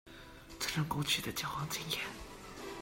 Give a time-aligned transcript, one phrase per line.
[0.59, 1.99] 尊重過去的交往經驗